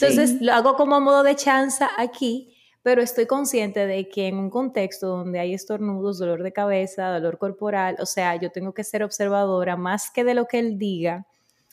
[0.00, 4.50] Entonces lo hago como modo de chanza aquí, pero estoy consciente de que en un
[4.50, 9.04] contexto donde hay estornudos, dolor de cabeza, dolor corporal, o sea, yo tengo que ser
[9.04, 11.26] observadora más que de lo que él diga,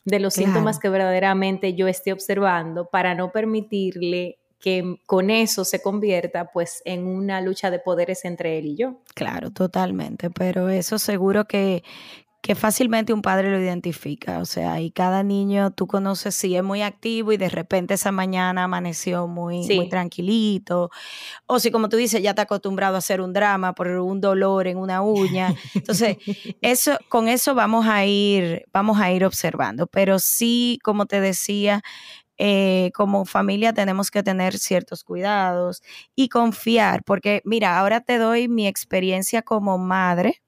[0.06, 5.82] de los síntomas que verdaderamente yo esté observando para no permitirle que con eso se
[5.82, 9.02] convierta pues en una lucha de poderes entre él y yo.
[9.16, 11.84] Claro, totalmente, pero eso seguro que,
[12.42, 14.40] que fácilmente un padre lo identifica.
[14.40, 18.12] O sea, y cada niño tú conoces si es muy activo y de repente esa
[18.12, 20.90] mañana amaneció muy, muy tranquilito.
[21.48, 24.68] O si, como tú dices, ya está acostumbrado a hacer un drama por un dolor
[24.68, 25.54] en una uña.
[25.76, 26.18] Entonces,
[26.62, 29.88] eso, con eso vamos a ir, vamos a ir observando.
[29.88, 31.82] Pero sí, como te decía,
[32.38, 35.82] eh, como familia tenemos que tener ciertos cuidados
[36.16, 40.42] y confiar, porque mira, ahora te doy mi experiencia como madre.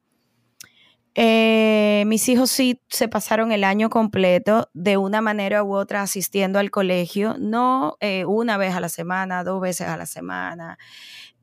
[1.15, 6.58] Eh, mis hijos sí se pasaron el año completo de una manera u otra asistiendo
[6.58, 10.78] al colegio, no eh, una vez a la semana, dos veces a la semana.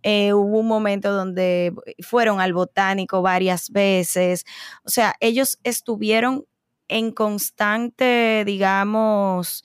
[0.05, 4.45] hubo un momento donde fueron al botánico varias veces.
[4.85, 6.47] O sea, ellos estuvieron
[6.89, 9.65] en constante, digamos,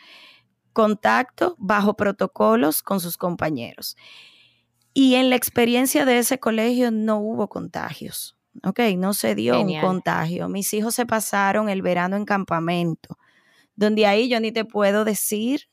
[0.73, 3.95] contacto bajo protocolos con sus compañeros.
[4.93, 8.35] Y en la experiencia de ese colegio no hubo contagios.
[8.61, 10.47] Ok, no se dio un contagio.
[10.47, 13.17] Mis hijos se pasaron el verano en campamento,
[13.75, 15.67] donde ahí yo ni te puedo decir,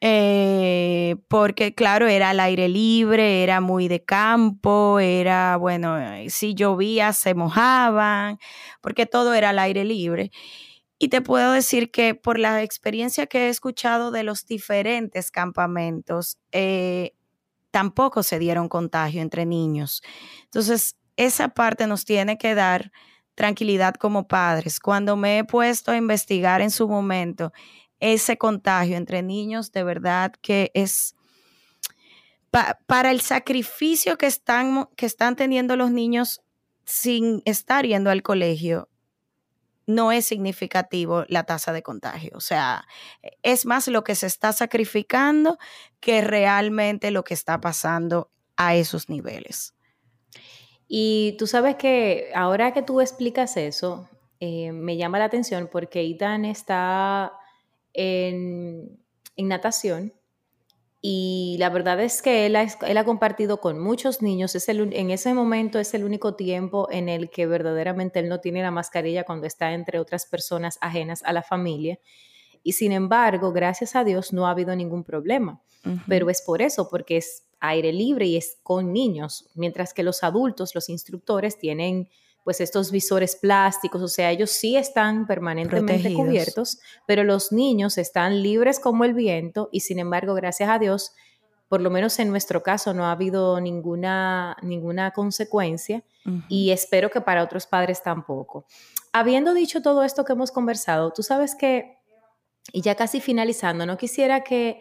[0.00, 6.54] eh, porque claro, era al aire libre, era muy de campo, era, bueno, eh, si
[6.54, 8.38] llovía se mojaban,
[8.82, 10.30] porque todo era al aire libre.
[10.98, 16.38] Y te puedo decir que por la experiencia que he escuchado de los diferentes campamentos,
[16.52, 17.12] eh,
[17.70, 20.02] tampoco se dieron contagio entre niños.
[20.44, 22.92] Entonces, esa parte nos tiene que dar
[23.34, 24.80] tranquilidad como padres.
[24.80, 27.52] Cuando me he puesto a investigar en su momento
[28.00, 31.14] ese contagio entre niños, de verdad que es
[32.86, 36.42] para el sacrificio que están, que están teniendo los niños
[36.84, 38.88] sin estar yendo al colegio,
[39.86, 42.32] no es significativo la tasa de contagio.
[42.34, 42.86] O sea,
[43.42, 45.58] es más lo que se está sacrificando
[46.00, 49.75] que realmente lo que está pasando a esos niveles.
[50.88, 54.08] Y tú sabes que ahora que tú explicas eso,
[54.40, 57.32] eh, me llama la atención porque Itan está
[57.92, 58.98] en,
[59.36, 60.12] en natación
[61.08, 64.56] y la verdad es que él ha, compartido con muchos niños.
[64.56, 68.40] Es el, en ese momento es el único tiempo en el que verdaderamente él no
[68.40, 72.00] tiene la mascarilla cuando está entre otras personas ajenas a la familia.
[72.66, 75.60] Y sin embargo, gracias a Dios, no ha habido ningún problema.
[76.08, 80.24] Pero es por eso, porque es aire libre y es con niños, mientras que los
[80.24, 82.08] adultos, los instructores, tienen
[82.42, 88.42] pues estos visores plásticos, o sea, ellos sí están permanentemente cubiertos, pero los niños están
[88.42, 91.12] libres como el viento y sin embargo, gracias a Dios,
[91.68, 96.02] por lo menos en nuestro caso no ha habido ninguna, ninguna consecuencia
[96.48, 98.66] y espero que para otros padres tampoco.
[99.12, 101.95] Habiendo dicho todo esto que hemos conversado, tú sabes que,
[102.72, 104.80] y ya casi finalizando, no quisiera que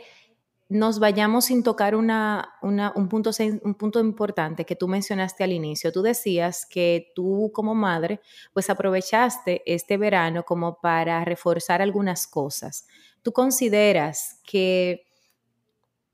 [0.67, 3.29] nos vayamos sin tocar una, un, punto,
[3.61, 5.91] un punto importante que tú mencionaste al inicio.
[5.91, 8.19] Tú decías que tú como madre,
[8.51, 12.87] pues aprovechaste este verano como para reforzar algunas cosas.
[13.21, 15.05] ¿Tú consideras que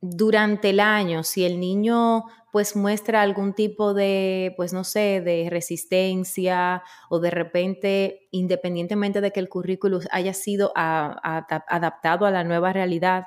[0.01, 5.47] durante el año, si el niño pues muestra algún tipo de, pues no sé, de
[5.49, 12.73] resistencia o de repente, independientemente de que el currículum haya sido adaptado a la nueva
[12.73, 13.25] realidad,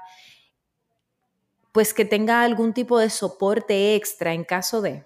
[1.72, 5.04] pues que tenga algún tipo de soporte extra en caso de?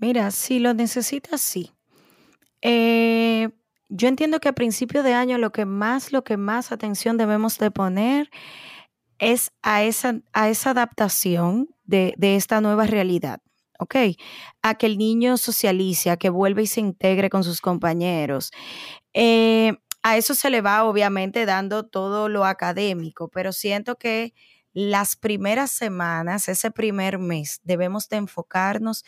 [0.00, 1.72] Mira, si lo necesitas, sí.
[2.62, 3.50] Eh,
[3.88, 7.58] yo entiendo que a principio de año lo que más, lo que más atención debemos
[7.58, 8.30] de poner
[9.18, 13.40] es a esa, a esa adaptación de, esta nueva realidad.
[13.78, 13.96] ¿ok?
[14.62, 18.50] A que el niño socialice, a que vuelva y se integre con sus compañeros.
[19.12, 24.34] Eh, a eso se le va obviamente dando todo lo académico, pero siento que
[24.74, 29.04] las primeras semanas, ese primer mes, debemos de enfocarnos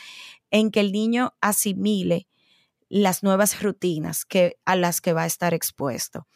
[0.51, 2.29] en que el niño asimile
[2.89, 6.27] las nuevas rutinas que, a las que va a estar expuesto.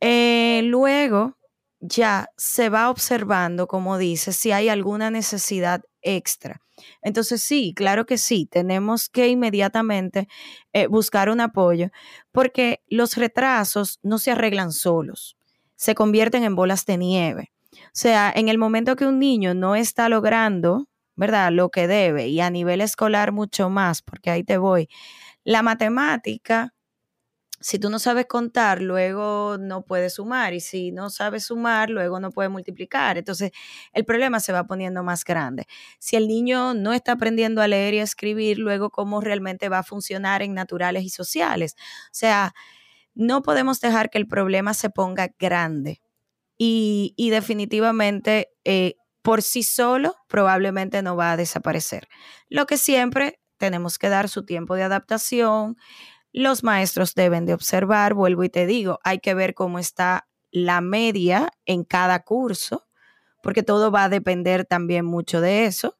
[0.00, 1.37] Eh, luego
[1.80, 6.60] ya se va observando, como dice, si hay alguna necesidad extra.
[7.02, 10.28] Entonces sí, claro que sí, tenemos que inmediatamente
[10.72, 11.90] eh, buscar un apoyo
[12.32, 15.36] porque los retrasos no se arreglan solos,
[15.76, 17.52] se convierten en bolas de nieve.
[17.72, 21.50] O sea, en el momento que un niño no está logrando, ¿verdad?
[21.52, 24.88] Lo que debe y a nivel escolar mucho más, porque ahí te voy.
[25.44, 26.74] La matemática,
[27.60, 32.20] si tú no sabes contar, luego no puedes sumar y si no sabes sumar, luego
[32.20, 33.18] no puedes multiplicar.
[33.18, 33.50] Entonces,
[33.92, 35.66] el problema se va poniendo más grande.
[35.98, 39.78] Si el niño no está aprendiendo a leer y a escribir, luego cómo realmente va
[39.78, 41.74] a funcionar en naturales y sociales.
[41.78, 42.54] O sea,
[43.14, 46.00] no podemos dejar que el problema se ponga grande
[46.56, 52.08] y, definitivamente eh, por sí solo probablemente no va a desaparecer.
[52.48, 55.76] Lo que siempre tenemos que dar su tiempo de adaptación,
[56.38, 60.80] Los maestros deben de observar, vuelvo y te digo, hay que ver cómo está la
[60.80, 62.86] media en cada curso,
[63.42, 65.98] porque todo va a depender también mucho de eso.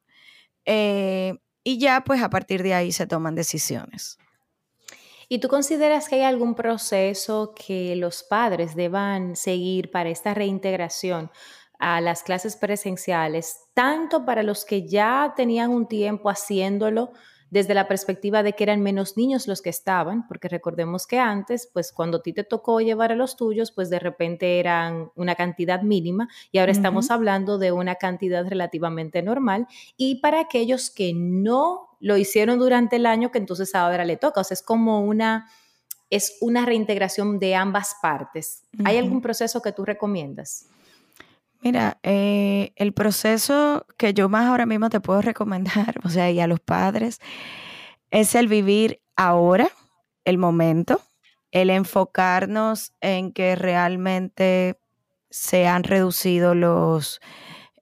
[0.64, 1.34] Eh,
[1.64, 4.16] y ya pues a partir de ahí se toman decisiones.
[5.28, 11.32] ¿Y tú consideras que hay algún proceso que los padres deban seguir para esta reintegración
[11.80, 17.11] a las clases presenciales, tanto para los que ya tenían un tiempo haciéndolo,
[17.51, 21.69] desde la perspectiva de que eran menos niños los que estaban, porque recordemos que antes,
[21.73, 25.35] pues cuando a ti te tocó llevar a los tuyos, pues de repente eran una
[25.35, 29.67] cantidad mínima y ahora estamos hablando de una cantidad relativamente normal.
[29.97, 34.41] Y para aquellos que no lo hicieron durante el año, que entonces ahora le toca,
[34.41, 35.49] o sea, es como una
[36.11, 38.63] es una reintegración de ambas partes.
[38.85, 40.67] ¿Hay algún proceso que tú recomiendas?
[41.61, 46.41] Mira, eh, el proceso que yo más ahora mismo te puedo recomendar, o sea, y
[46.41, 47.19] a los padres,
[48.11, 49.69] es el vivir ahora,
[50.25, 51.01] el momento,
[51.51, 54.79] el enfocarnos en que realmente
[55.31, 57.21] se han reducido los,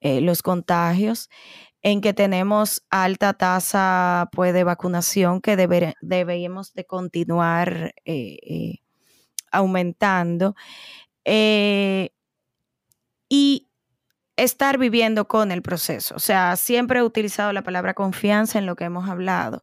[0.01, 1.29] eh, los contagios,
[1.83, 8.79] en que tenemos alta tasa pues, de vacunación que deberíamos de continuar eh,
[9.53, 10.55] aumentando.
[13.29, 13.66] y
[14.37, 16.14] estar viviendo con el proceso.
[16.14, 19.62] O sea, siempre he utilizado la palabra confianza en lo que hemos hablado.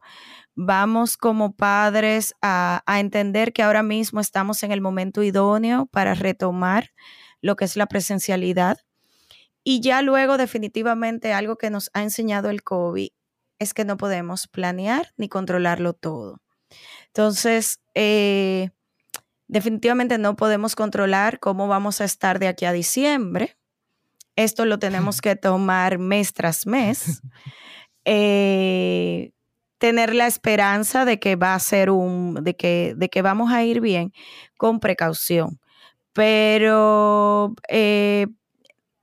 [0.56, 6.90] Vamos como padres a, entender que ahora mismo estamos en el momento idóneo para retomar
[7.40, 8.78] lo que es la presencialidad.
[9.64, 13.08] Y ya luego definitivamente algo que nos ha enseñado el COVID
[13.58, 16.40] es que no podemos planear ni controlarlo todo.
[17.06, 18.70] Entonces, eh,
[19.46, 23.56] definitivamente no podemos controlar cómo vamos a estar de aquí a diciembre
[24.36, 27.22] esto lo tenemos que tomar mes tras mes.
[28.06, 29.32] Eh,
[29.78, 33.64] tener la esperanza de que va a ser un, de que, de que vamos a
[33.64, 34.12] ir bien
[34.58, 35.58] con precaución.
[36.12, 38.26] Pero eh,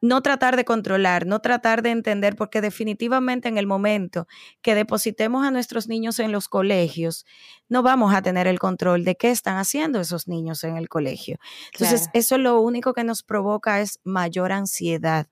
[0.01, 4.27] no tratar de controlar, no tratar de entender, porque definitivamente en el momento
[4.61, 7.25] que depositemos a nuestros niños en los colegios,
[7.69, 11.37] no vamos a tener el control de qué están haciendo esos niños en el colegio.
[11.73, 15.27] Entonces, eso lo único que nos provoca es mayor ansiedad.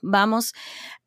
[0.00, 0.54] Vamos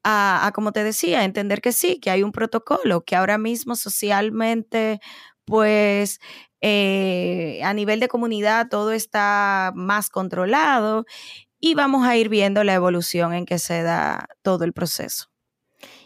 [0.04, 5.00] a, como te decía, entender que sí, que hay un protocolo, que ahora mismo socialmente,
[5.46, 6.20] pues
[6.62, 11.06] eh, a nivel de comunidad todo está más controlado
[11.60, 15.28] y vamos a ir viendo la evolución en que se da todo el proceso.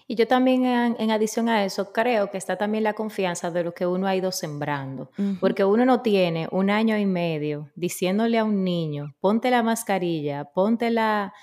[0.08, 3.74] Y yo también, en, adición a eso, creo que está también la confianza de lo
[3.74, 8.44] que uno ha ido sembrando, porque uno no tiene un año y medio diciéndole a
[8.44, 11.34] un niño, ponte la mascarilla, ponte, la,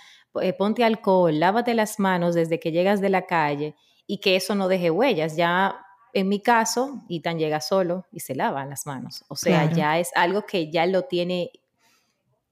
[0.42, 3.74] eh, ponte alcohol, lávate las manos desde que llegas de la calle
[4.06, 5.34] y que eso no deje huellas.
[5.34, 5.80] Ya
[6.12, 9.24] en mi caso, Itan llega solo y se lava las manos.
[9.28, 11.52] O sea, ya es algo que ya lo tiene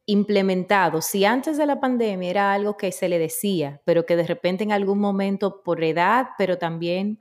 [0.07, 1.03] implementado.
[1.03, 4.65] Si antes de la pandemia era algo que se le decía, pero que de repente
[4.65, 7.19] en algún momento por edad, pero también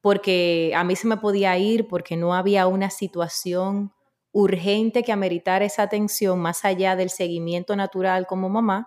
[0.00, 3.92] porque a mí se me podía ir, porque no había una situación
[4.32, 8.86] urgente que ameritar esa atención más allá del seguimiento natural como mamá,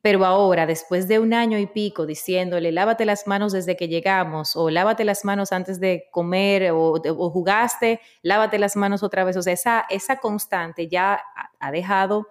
[0.00, 4.54] pero ahora, después de un año y pico diciéndole, lávate las manos desde que llegamos,
[4.54, 7.00] o lávate las manos antes de comer, o,
[7.30, 11.22] jugaste, lávate las manos otra vez, o sea, esa, esa constante ya
[11.58, 12.28] ha dejado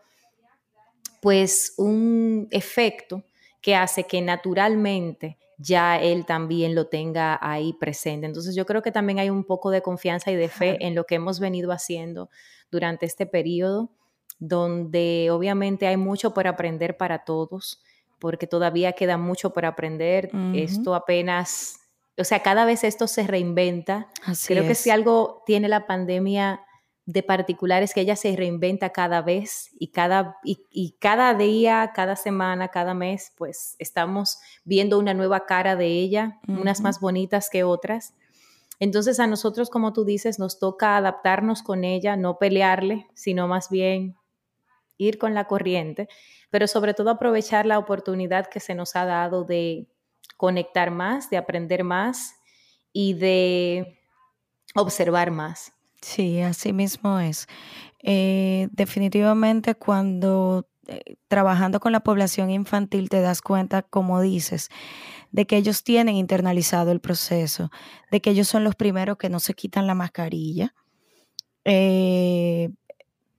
[1.24, 3.24] pues un efecto
[3.61, 8.26] que hace que naturalmente ya él también lo tenga ahí presente.
[8.26, 11.05] Entonces yo creo que también hay un poco de confianza y de fe en lo
[11.05, 12.30] que hemos venido haciendo
[12.69, 13.89] durante este periodo,
[14.38, 17.82] donde obviamente hay mucho por aprender para todos,
[18.19, 20.30] porque todavía queda mucho por aprender.
[20.53, 21.80] Esto apenas,
[22.17, 24.09] o sea, cada vez esto se reinventa.
[24.45, 26.65] creo que si algo tiene la pandemia
[27.06, 32.70] de particulares que ella se reinventa cada vez y cada, y, cada día, cada semana,
[32.70, 38.14] cada mes, pues estamos viendo una nueva cara de ella, unas más bonitas que otras.
[38.80, 43.70] Entonces a nosotros, como tú dices, nos toca adaptarnos con ella, no pelearle, sino más
[43.70, 44.16] bien
[44.97, 46.08] ir con la corriente,
[46.49, 49.88] pero sobre todo aprovechar la oportunidad que se nos ha dado de
[50.38, 52.36] conectar más, de aprender más
[52.93, 53.99] y de
[54.76, 55.72] observar más.
[56.04, 57.47] Sí, así mismo es.
[58.04, 64.70] Eh, definitivamente cuando eh, trabajando con la población infantil te das cuenta, como dices,
[65.32, 67.72] de que ellos tienen internalizado el proceso,
[68.12, 70.76] de que ellos son los primeros que no se quitan la mascarilla,
[71.66, 72.70] eh,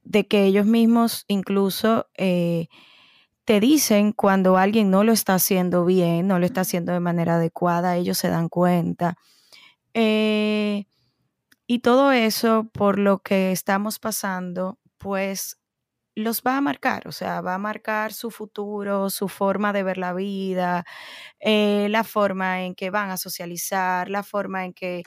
[0.04, 6.38] de que ellos mismos incluso te dicen cuando alguien no lo está haciendo bien, no
[6.38, 9.16] lo está haciendo de manera adecuada, ellos se dan cuenta
[11.68, 15.58] Y todo eso por lo que estamos pasando, pues
[16.16, 19.98] los va a marcar, o sea, va a marcar su futuro, su forma de ver
[19.98, 20.84] la vida,
[21.40, 25.02] eh, la forma en que van a socializar, la forma en que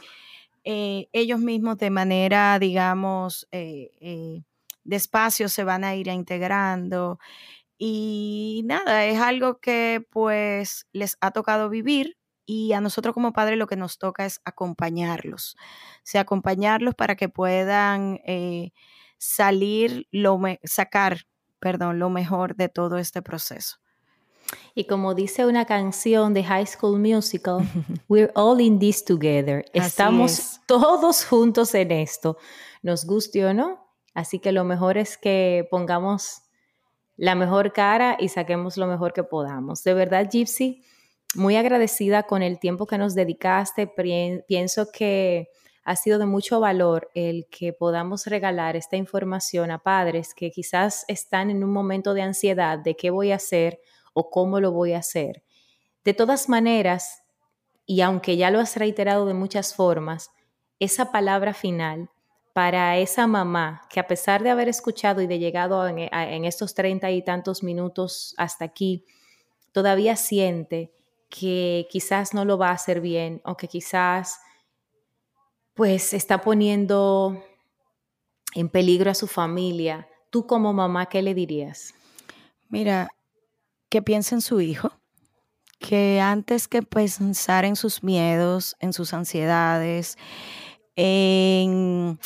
[0.65, 4.41] eh, ellos mismos de manera, digamos, eh,
[4.83, 7.19] despacio se van a ir integrando.
[7.77, 12.17] Y nada, es algo que pues les ha tocado vivir
[12.47, 17.15] y a nosotros como padres lo que nos toca es acompañarlos, o sea, acompañarlos para
[17.15, 18.19] que puedan
[19.19, 21.27] salir, lo sacar,
[21.59, 23.77] perdón, lo mejor de todo este proceso.
[24.73, 27.59] Y como dice una canción de High School Musical,
[28.07, 29.65] we're all in this together.
[29.73, 32.37] Estamos todos juntos en esto,
[32.81, 33.85] nos guste o no.
[34.13, 36.43] Así que lo mejor es que pongamos
[37.17, 39.83] la mejor cara y saquemos lo mejor que podamos.
[39.83, 40.83] De verdad, Gypsy,
[41.35, 43.87] muy agradecida con el tiempo que nos dedicaste.
[44.47, 45.49] Pienso que
[45.83, 51.05] ha sido de mucho valor el que podamos regalar esta información a padres que quizás
[51.07, 53.79] están en un momento de ansiedad de qué voy a hacer
[54.13, 55.43] o cómo lo voy a hacer.
[56.03, 57.23] De todas maneras,
[57.85, 60.31] y aunque ya lo has reiterado de muchas formas,
[60.79, 62.09] esa palabra final
[62.53, 66.73] para esa mamá que a pesar de haber escuchado y de llegado en, en estos
[66.73, 69.05] treinta y tantos minutos hasta aquí,
[69.71, 70.91] todavía siente
[71.29, 74.39] que quizás no lo va a hacer bien o que quizás
[75.73, 77.43] pues está poniendo
[78.55, 81.93] en peligro a su familia, tú como mamá, ¿qué le dirías?
[82.69, 83.09] Mira,
[83.89, 84.91] que piense en su hijo,
[85.79, 90.17] que antes que pensar en sus miedos, en sus ansiedades,
[90.95, 92.19] en,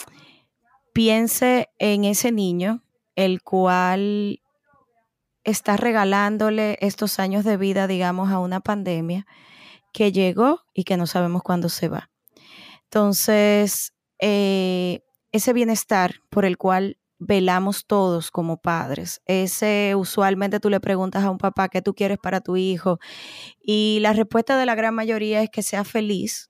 [0.94, 2.82] piense en ese niño,
[3.16, 4.42] el cual
[5.44, 9.26] está regalándole estos años de vida, digamos, a una pandemia
[9.94, 12.10] que llegó y que no sabemos cuándo se va.
[12.84, 19.22] Entonces, eh, ese bienestar por el cual velamos todos como padres.
[19.26, 23.00] Ese usualmente tú le preguntas a un papá qué tú quieres para tu hijo
[23.62, 26.50] y la respuesta de la gran mayoría es que sea feliz.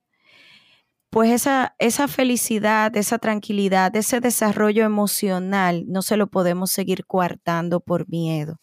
[1.10, 7.82] Pues esa, esa felicidad, esa tranquilidad, ese desarrollo emocional no se lo podemos seguir coartando
[7.82, 8.62] por miedo,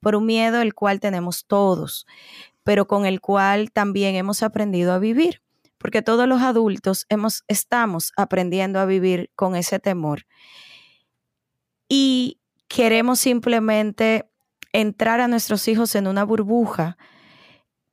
[0.00, 2.06] por un miedo el cual tenemos todos,
[2.64, 5.42] pero con el cual también hemos aprendido a vivir
[5.78, 10.26] porque todos los adultos hemos, estamos aprendiendo a vivir con ese temor.
[11.88, 14.28] Y queremos simplemente
[14.72, 16.96] entrar a nuestros hijos en una burbuja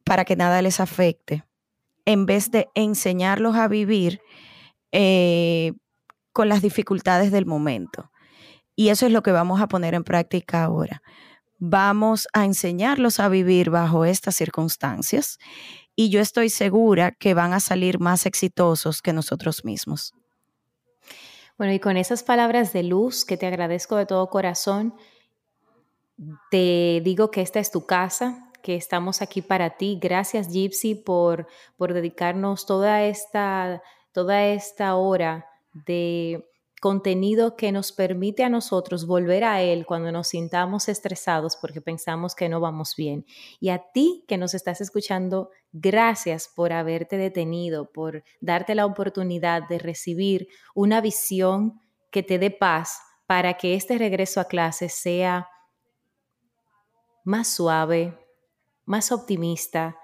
[0.04, 1.46] para que nada les afecte,
[2.06, 4.22] en vez de enseñarlos a vivir
[4.92, 5.74] eh,
[6.32, 8.12] con las dificultades del momento.
[8.76, 11.04] Y eso es lo que vamos a poner en práctica ahora.
[11.66, 15.40] Vamos a enseñarlos a vivir bajo estas circunstancias
[15.96, 20.14] y yo estoy segura que van a salir más exitosos que nosotros mismos.
[21.58, 24.94] Bueno, y con esas palabras de luz que te agradezco de todo corazón,
[26.52, 29.98] te digo que esta es tu casa, que estamos aquí para ti.
[30.02, 31.48] Gracias, Gypsy, por,
[31.78, 36.46] por dedicarnos toda esta, toda esta hora de
[36.84, 42.36] contenido que nos permite a nosotros volver a Él cuando nos sintamos estresados porque pensamos
[42.36, 43.26] que no vamos bien.
[43.62, 49.66] Y a ti que nos estás escuchando, gracias por haberte detenido, por darte la oportunidad
[49.70, 51.80] de recibir una visión
[52.12, 55.48] que te dé paz para que este regreso a clase sea
[57.24, 58.20] más suave,
[58.84, 59.98] más optimista,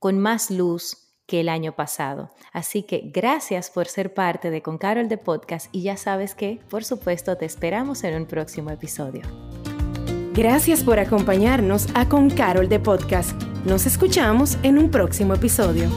[0.00, 2.30] con más luz que el año pasado.
[2.52, 6.60] Así que gracias por ser parte de Con Carol de Podcast y ya sabes que,
[6.68, 9.22] por supuesto, te esperamos en un próximo episodio.
[10.32, 13.40] Gracias por acompañarnos a Con Carol de Podcast.
[13.64, 15.88] Nos escuchamos en un próximo episodio.